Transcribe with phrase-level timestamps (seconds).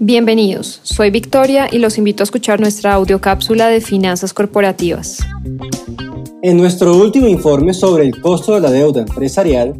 [0.00, 5.18] Bienvenidos, soy Victoria y los invito a escuchar nuestra audiocápsula de finanzas corporativas.
[6.42, 9.74] En nuestro último informe sobre el costo de la deuda empresarial,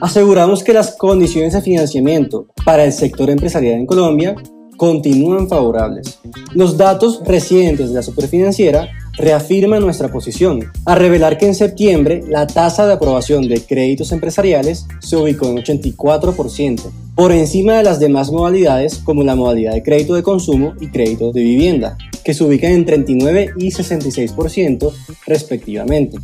[0.00, 4.36] aseguramos que las condiciones de financiamiento para el sector empresarial en Colombia
[4.76, 6.18] continúan favorables.
[6.52, 12.46] Los datos recientes de la superfinanciera reafirman nuestra posición, a revelar que en septiembre la
[12.46, 16.82] tasa de aprobación de créditos empresariales se ubicó en 84%,
[17.14, 21.32] por encima de las demás modalidades como la modalidad de crédito de consumo y crédito
[21.32, 24.92] de vivienda, que se ubican en 39 y 66%
[25.26, 26.18] respectivamente.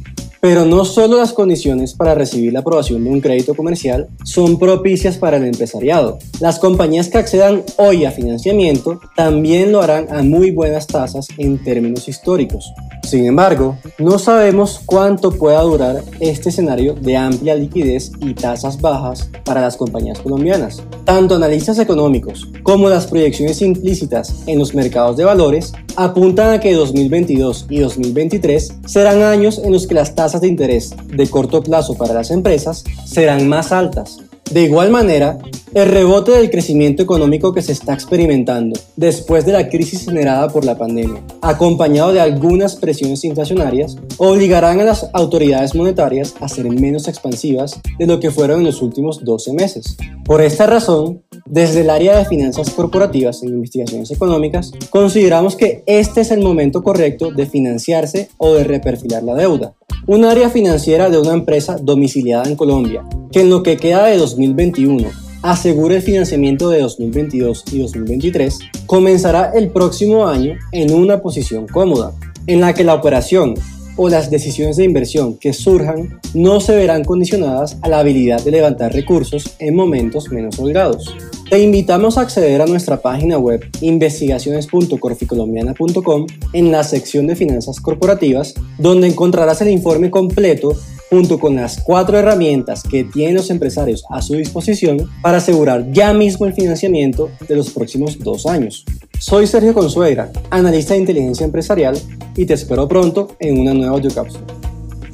[0.45, 5.17] Pero no solo las condiciones para recibir la aprobación de un crédito comercial son propicias
[5.17, 6.19] para el empresariado.
[6.41, 11.63] Las compañías que accedan hoy a financiamiento también lo harán a muy buenas tasas en
[11.63, 12.73] términos históricos.
[13.03, 19.29] Sin embargo, no sabemos cuánto pueda durar este escenario de amplia liquidez y tasas bajas
[19.45, 20.83] para las compañías colombianas.
[21.05, 26.75] Tanto analistas económicos como las proyecciones implícitas en los mercados de valores apuntan a que
[26.75, 31.95] 2022 y 2023 serán años en los que las tasas de interés de corto plazo
[31.95, 34.21] para las empresas serán más altas.
[34.53, 35.39] De igual manera,
[35.73, 40.67] el rebote del crecimiento económico que se está experimentando después de la crisis generada por
[40.67, 47.09] la pandemia, acompañado de algunas presiones inflacionarias, obligarán a las autoridades monetarias a ser menos
[47.09, 49.97] expansivas de lo que fueron en los últimos 12 meses.
[50.27, 56.21] Por esta razón, desde el área de finanzas corporativas e investigaciones económicas, consideramos que este
[56.21, 59.73] es el momento correcto de financiarse o de reperfilar la deuda.
[60.07, 64.19] Un área financiera de una empresa domiciliada en Colombia, que en lo que queda de
[64.19, 65.09] 2021
[65.43, 72.13] asegura el financiamiento de 2022 y 2023, comenzará el próximo año en una posición cómoda,
[72.47, 73.55] en la que la operación
[73.97, 78.53] o las decisiones de inversión que surjan no se verán condicionadas a la habilidad de
[78.53, 81.13] levantar recursos en momentos menos holgados.
[81.51, 88.55] Te invitamos a acceder a nuestra página web investigaciones.corficolombiana.com en la sección de finanzas corporativas,
[88.79, 90.75] donde encontrarás el informe completo
[91.13, 96.15] junto con las cuatro herramientas que tienen los empresarios a su disposición para asegurar ya
[96.15, 98.87] mismo el financiamiento de los próximos dos años.
[99.19, 101.99] Soy Sergio Consuegra, analista de inteligencia empresarial,
[102.35, 104.47] y te espero pronto en una nueva audiocápsula.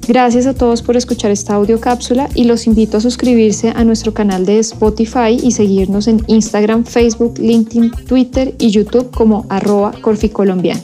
[0.06, 4.46] Gracias a todos por escuchar esta audiocápsula y los invito a suscribirse a nuestro canal
[4.46, 10.80] de Spotify y seguirnos en Instagram, Facebook, LinkedIn, Twitter y YouTube como arroba corficolombiana.